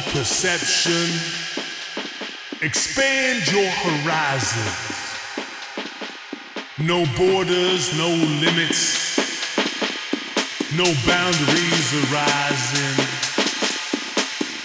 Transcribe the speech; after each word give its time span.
your 0.00 0.12
perception. 0.12 1.08
Expand 2.62 3.50
your 3.50 3.70
horizons. 3.70 4.96
No 6.78 7.04
borders, 7.16 7.96
no 7.96 8.08
limits. 8.40 9.18
No 10.76 10.84
boundaries 11.06 11.92
arising. 12.04 12.96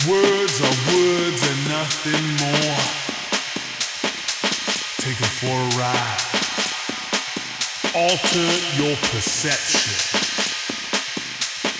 Words 0.09 0.61
are 0.61 0.77
words 0.93 1.41
and 1.49 1.67
nothing 1.69 2.25
more. 2.43 2.79
Take 4.99 5.21
'em 5.21 5.29
for 5.41 5.57
a 5.57 5.69
ride. 5.79 6.21
Alter 7.93 8.51
your 8.77 8.95
perception. 9.11 9.93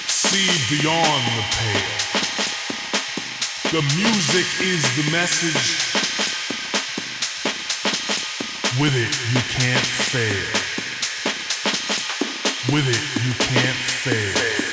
See 0.08 0.50
beyond 0.70 1.24
the 1.38 1.44
pale. 1.58 2.05
The 3.72 3.82
music 3.98 4.46
is 4.62 4.84
the 4.96 5.12
message. 5.12 5.82
With 8.80 8.94
it, 8.96 9.12
you 9.34 9.42
can't 9.50 9.86
fail. 9.86 10.52
With 12.72 12.88
it, 12.88 13.26
you 13.26 13.34
can't 13.34 13.76
fail. 13.76 14.65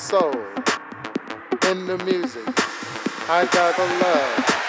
Soul 0.00 0.32
in 1.68 1.86
the 1.86 1.98
music. 2.06 2.42
I 3.28 3.46
got 3.52 3.76
the 3.76 3.84
love 4.02 4.59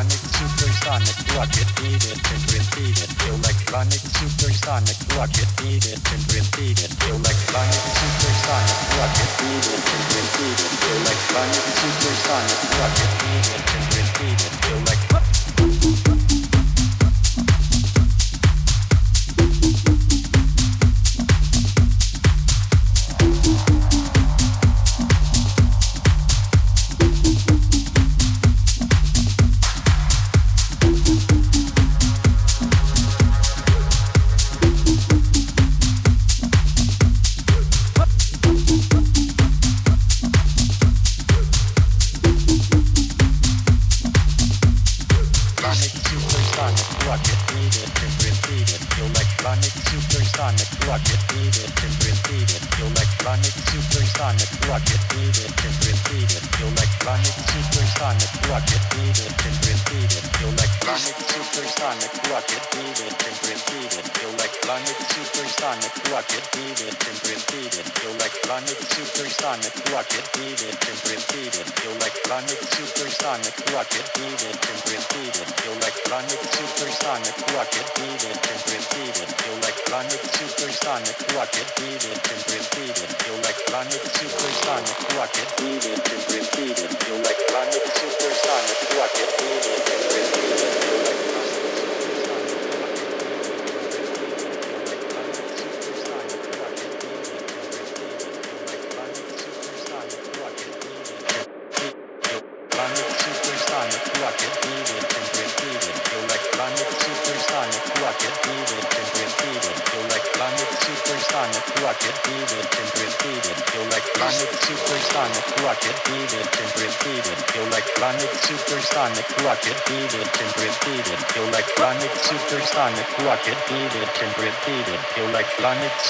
Electronic 0.00 0.32
supersonic 0.32 1.36
rocket, 1.36 1.68
eat 1.84 2.04
it 2.08 2.16
and 2.32 2.42
repeat 2.48 2.96
it. 3.04 3.10
Electronic 3.28 4.00
supersonic 4.00 4.96
rocket, 5.14 5.44
eat 5.68 5.84
it 5.84 6.00
and 6.08 6.24
repeat 6.32 6.80
it. 6.80 6.88
Electronic 7.04 7.84
supersonic 8.00 8.80
rocket, 8.96 9.30
eat 9.44 9.66
it 9.68 9.84
and 9.92 10.04
repeat 10.16 10.56
it. 10.56 10.72
Electronic 10.96 11.64
supersonic 11.76 12.60
rocket, 12.80 13.12
eat 13.28 13.46
it 13.52 13.74
and 13.76 13.94
repeat 13.94 14.40
it. 14.40 14.59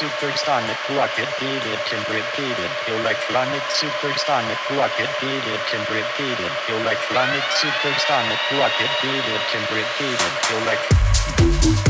supersonic 0.00 0.78
rocket 0.96 1.28
beat 1.38 1.62
it 1.68 1.92
and 1.92 2.08
repeat 2.08 2.56
it 2.56 2.72
electronic 2.88 3.60
supersonic 3.68 4.56
rocket 4.70 5.10
beat 5.20 5.44
it 5.44 5.60
and 5.74 5.84
repeat 5.90 6.40
it 6.40 6.52
electronic 6.70 7.44
supersonic 7.52 8.40
rocket 8.52 8.90
beat 9.02 9.26
it 9.36 9.44
and 9.54 9.66
repeat 9.76 10.18
it 10.26 10.34
electronic 10.56 11.89